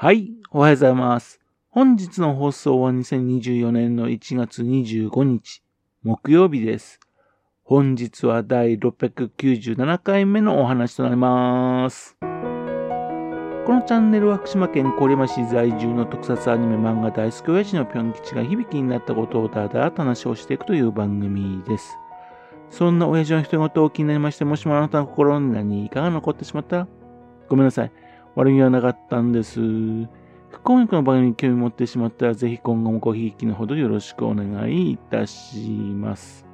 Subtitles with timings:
[0.00, 1.40] はい、おはようございます。
[1.70, 5.60] 本日の放送は2024年の1月25日、
[6.04, 7.00] 木曜日です。
[7.64, 12.16] 本日は第697回目のお話となります。
[12.20, 12.26] こ
[13.74, 21.98] のチャンネルは福島県郡山市在住の特撮アニメ漫画大好き親父のぴょん吉が響きになったことをだだと話をしていくという番組です。
[22.70, 26.88] そんな親父の人事を気になりまして、もしもあなたの心に何かが残ってしまったら、
[27.48, 27.90] ごめんなさい。
[28.34, 29.60] 悪気はなかったんです。
[29.60, 36.46] 不幸にこの番組に興味持ってしまったら、ぜひ今後もごひいきのほどよろしくお願いいたします。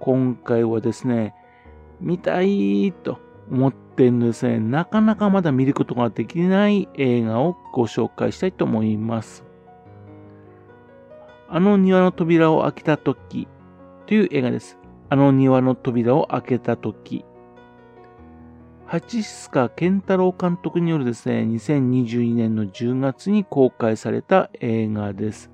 [0.00, 1.34] 今回はですね、
[2.00, 3.18] 見たいと
[3.50, 9.44] 思ってるんですね、なかなかまだ見ることができない映画をご紹介したいと思います。
[11.48, 13.46] あの庭の扉を開けた時
[14.06, 14.78] という映画です。
[15.12, 17.26] あの庭の扉を開けた時
[18.86, 25.50] 八須賀健太郎監督によるですね、2022年の10月に公開された映画です。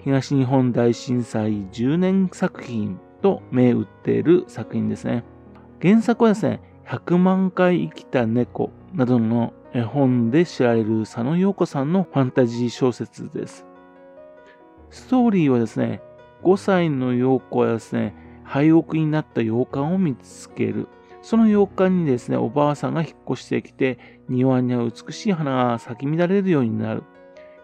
[0.00, 5.22] 東日本大震災10年作品と銘打っている作品ですね。
[5.80, 13.64] 原作はですね、100万回生きた猫などの絵本で知られる佐野陽子さんのファンタジー小説です。
[14.90, 16.02] ストーリーはですね、
[16.42, 20.88] 5歳の陽子はですね、廃屋になった洋館を見つける。
[21.22, 27.02] その洋館にですね、おばあさんが引っ越してきて、庭には美しい花が咲き乱れるようになる。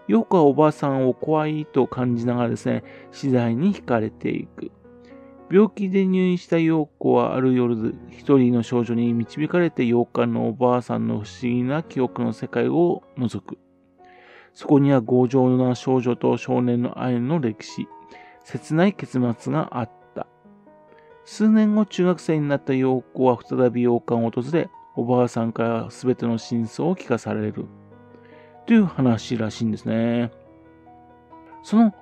[0.08, 4.72] よくはおばあさんを怖いと感じながらですね、次第に惹かれていく。
[5.50, 13.58] 病気で入院した陽子はある夜、一人の少女に導かれて洋館のおばあさんの不思議な記憶の世界を覗く。
[14.54, 17.88] そこには強情な少女と少年の愛の歴史、
[18.44, 19.99] 切ない結末があった。
[21.24, 27.66] 数年後中学生になった陽子は再び洋館を訪れ、おばあさんから全ての真相を聞かされる。
[28.66, 30.30] という話らしいんですね。
[31.62, 31.94] その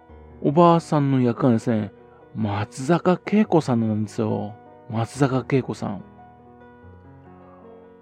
[0.43, 1.93] おばあさんの役がですね、
[2.34, 4.54] 松坂慶子さんなんですよ。
[4.91, 6.04] 松坂慶子さん。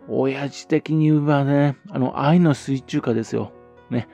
[0.08, 3.52] 親父的に言えばね、あの、愛の水中歌ですよ。
[3.90, 4.08] ね。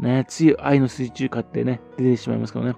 [0.00, 2.74] ね、つい愛の水中歌ってね、出てしまいますけどね。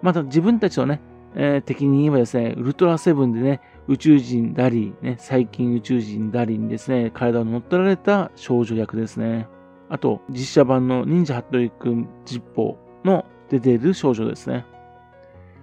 [0.00, 1.00] また自分たちをね、
[1.34, 9.48] えー、敵に言えばですね、ウルトラセブンでね、宇宙人ダリー、ね、最近宇宙人ダリーにですね、体を乗っ取られた少女役ですね。
[9.88, 14.64] あと、実写版の忍者ハットリくん実報の出ている少女ですね。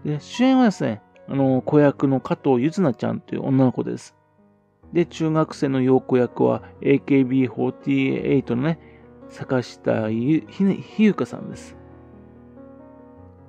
[0.03, 4.15] で、主演はですね、あの、子役の加藤ゆずなちゃんという女の子です。
[4.93, 8.79] で、中学生の陽子役は AKB48 のね、
[9.29, 10.43] 坂下ひ
[10.97, 11.75] ゆかさんです。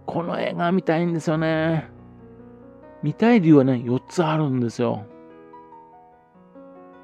[0.06, 1.89] この映画見たいんですよね。
[3.02, 5.06] 見たい理由はね、4つあるんですよ。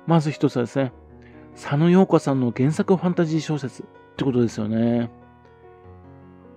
[0.06, 0.92] まず1つはですね、
[1.54, 3.86] 佐野洋子さんの原作ファンタジー小説っ
[4.16, 5.10] てことですよね。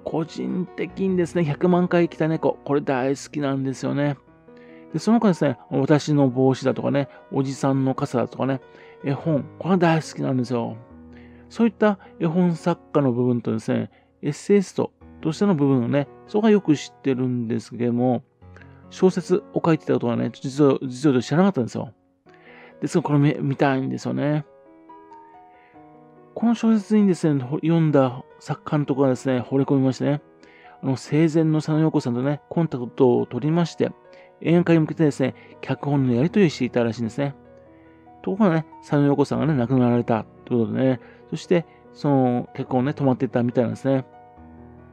[0.04, 4.18] 個人的にですね、100万回来た猫、これ大好きなんですよね。
[4.92, 8.60] で、その他ですね、私の帽子だとかね、おじさんの傘だとかね、
[9.04, 10.78] 絵本、これは大好きなんですよ。
[11.50, 18.24] そういった絵本作家の部分とですね、エッセイストとしての部分をね、そこがよく知ってるんですけども、
[18.90, 21.94] 小説を書いてたことはね、実は、実は知らなかったんですよ。
[22.82, 24.46] ですが、これ見たいんですよね。
[26.36, 30.22] この小説にですね、読んだ作家のところがですね、惚れ込みましてね、
[30.82, 33.92] あの、生前の佐野陽子さんとね、コンタクトを取りまして、
[34.42, 37.36] 映画化に向けてですね、脚本のやり取りをしていたらしいんですね。
[38.22, 44.06] ところがね、佐野陽子さんがね、亡くなられたということでね、そして、その脚本ね、止まっていたみたいなんですね。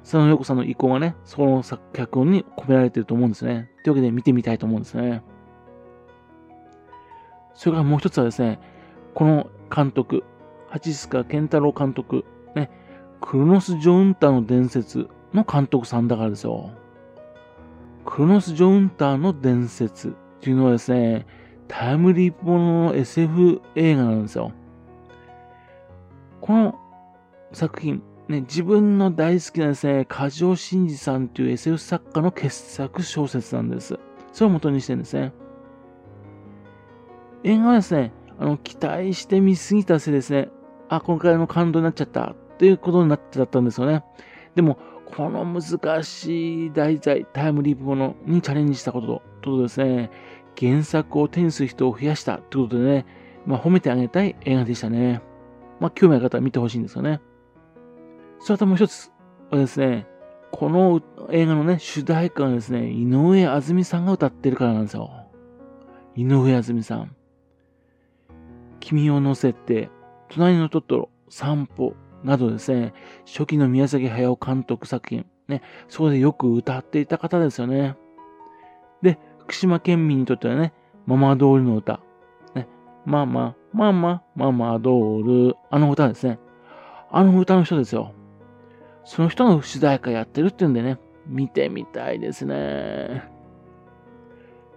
[0.07, 3.69] 佐野陽子さんの意向がね、その脚本に込められていると思うんですね。
[3.83, 5.25] というわけで見てみたいと思うんですね。
[7.55, 8.61] それからもう一つはですね、
[9.15, 10.23] この監督、
[10.69, 12.25] 八須賀健太郎監督、
[12.55, 12.71] ね、
[13.21, 16.71] クロノス・ジョウンターの伝説の監督さんだからですよ。
[18.05, 21.27] クロノス・ジョウンターの伝説っていうのはですね、
[21.67, 24.53] タイムリープものの SF 映画なんですよ。
[26.41, 26.79] この
[27.53, 33.99] 作品、ね、自分の大好きなですね、梶尾真二さんという SF 作家の傑作小説なんです。
[34.33, 35.33] それを元にしてるんですね。
[37.45, 40.49] 映画はですね、あの、期待して見すぎたせいですね、
[40.89, 44.03] あ、今回の感動になっちゃったっていうことになってたんですよね。
[44.57, 50.11] でも、この難しい題材、タイムリープものにチャレンジしたこととですね、
[50.59, 53.07] 原作を手にする人を増やしたということでね、
[53.47, 55.23] まあ、褒めてあげたい映画でしたね。
[55.79, 57.21] まあ、興味ある方は見てほしいんですよね。
[58.41, 59.11] それともう一つ
[59.51, 60.07] はですね、
[60.53, 65.11] この映画のね、主題歌はですね、井上あずみさんが歌ってるからなんですよ。
[66.15, 67.15] 井上あずみさん。
[68.81, 69.91] 君を乗せて、
[70.29, 72.93] 隣のトトロ、散歩などですね、
[73.27, 77.97] 初期の宮崎駿監督作品、ね、そこでよく歌っていた方ですよね。
[79.03, 80.73] で、福島県民にとってはね、
[81.07, 82.01] ママドールの歌、
[82.55, 82.69] ね、
[83.05, 86.39] ママ、ママ、ママドール、あの歌ですね。
[87.11, 88.13] あの歌の人ですよ。
[89.07, 93.23] その人の主題歌やってるっていうんでね、見てみたいですね。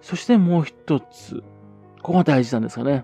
[0.01, 1.43] そしてもう一つ。
[2.01, 3.03] ここが大事なんですよね。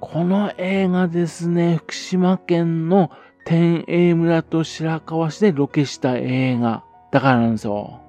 [0.00, 3.10] この映画ですね、福島県の
[3.44, 8.00] 天栄村と白河市でロケした映画だからなんですよ。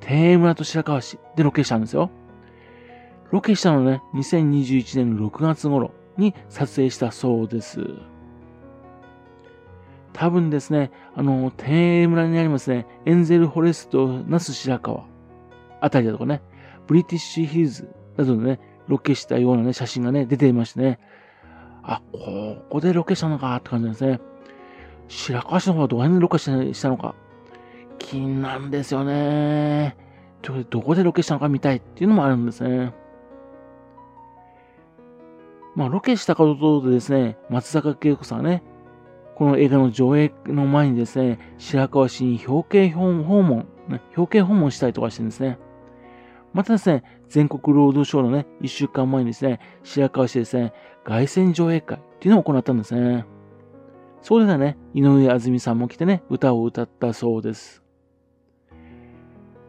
[0.00, 2.10] 天栄村と白河市でロケしたんですよ。
[3.32, 7.80] ロケしたのね、2021年の6月頃に撮影したそうです。
[10.16, 15.04] 多分ですね、あの、天栄村にありますね、エンゼルフォレスト、ナス白川
[15.82, 16.40] あたりだとかね、
[16.86, 20.98] ブリティッシュヒルズなどでね、ロケしたようなね、写真がね、出ていましてね、
[21.82, 24.20] あ、ここでロケしたのかって感じですね。
[25.08, 27.14] 白川市の方はどこら辺でロケしたのか、
[27.98, 29.98] 気になんですよね。
[30.40, 32.94] ということで、どこでロケしたのか見たいっていうのもあるんですね。
[35.74, 38.62] まあ、ロケしたことでですね、松坂慶子さんね、
[39.36, 43.66] この映画の上映の前にですね、白河市に表敬訪問、
[44.16, 45.58] 表敬訪問したりとかしてるんですね。
[46.54, 50.72] またですね、全国労働省のね、一週間前にですね、白河市でですね、
[51.04, 53.26] 凱旋上映会っていうのを行ったんですね。
[54.22, 57.82] それでね、井上あずみさんも来てね、歌を歌ったそうです。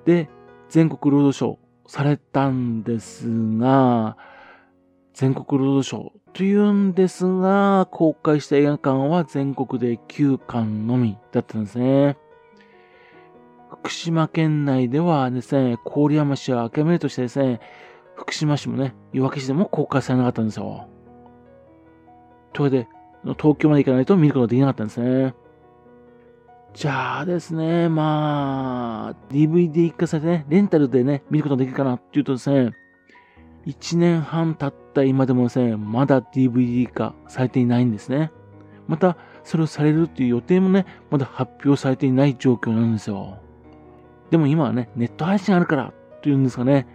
[0.05, 0.29] で、
[0.69, 3.27] 全国労働省されたんです
[3.57, 4.15] が、
[5.17, 12.17] 全国労働省というんですが、公開した映画館は全国で9館のみだったんですね。
[13.71, 17.59] 福島県内ではですね、郡山市は明めるとしてですね、
[18.15, 20.87] 福島市もね、いわき市でも公開されなかったんですよ。
[22.53, 22.87] というわけで、
[23.39, 25.33] 東京まで行かないと見ることができなかったんですね。
[26.75, 32.73] じゃあですね、まあ、DVD 化されてね、レンタルでね、見ることができるかなっていうとですね、
[33.67, 38.31] 1年半経った今でもですね、まだ DVD 化されていないんですね。
[38.87, 43.39] また、それをされるっていう予定もね、まだ発表されていない状況なんですよ。
[44.31, 46.87] でも今はね、ネット配信あるからっていうんですかね、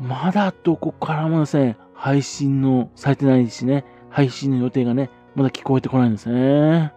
[0.00, 6.94] まだどこからもですね、配信のされてないしね、配信の予定がね、まだ聞こえてこないんですね。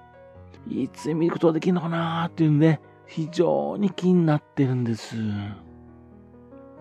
[0.69, 5.17] いつ見ることができるのかなーっていうんで、非常に気になってるんです。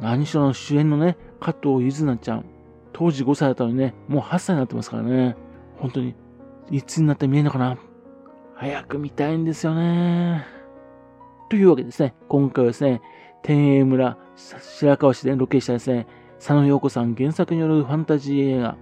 [0.00, 2.44] 何しろ主演のね、加藤ゆずなちゃん。
[2.92, 5.36] 当時5歳だったのにね、もう8歳になってますからね。
[5.76, 6.14] 本当に、
[6.70, 7.78] いつになって見えるのかな
[8.54, 10.44] 早く見たいんですよね。
[11.48, 13.00] というわけですね、今回はですね、
[13.42, 16.06] 天栄村白河市でロケしたですね、
[16.38, 18.76] 佐野陽子さん原作によるファンタジー映画、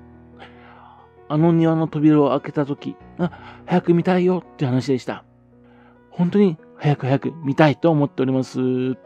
[1.29, 3.31] あの庭の扉を開けた時、あ、
[3.67, 5.25] 早く見たいよっていう話でした。
[6.11, 8.97] 本当に早く早く見たいと思っております。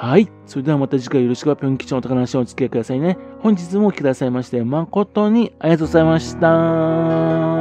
[0.00, 0.28] はい。
[0.46, 3.18] それではまた次回よろしくはぴょん吉のお宝話をお付き合いくださいね。
[3.40, 7.57] 本日もお聴きくださいまして誠にありがとうございました。